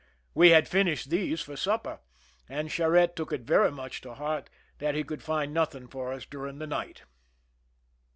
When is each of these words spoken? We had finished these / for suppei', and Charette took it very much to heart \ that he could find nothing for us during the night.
We 0.33 0.49
had 0.49 0.67
finished 0.67 1.11
these 1.11 1.41
/ 1.41 1.41
for 1.41 1.53
suppei', 1.53 1.99
and 2.49 2.71
Charette 2.71 3.15
took 3.15 3.31
it 3.31 3.41
very 3.41 3.69
much 3.69 4.01
to 4.01 4.15
heart 4.15 4.49
\ 4.63 4.77
that 4.79 4.95
he 4.95 5.03
could 5.03 5.21
find 5.21 5.53
nothing 5.53 5.87
for 5.87 6.11
us 6.11 6.25
during 6.25 6.57
the 6.57 6.65
night. 6.65 7.03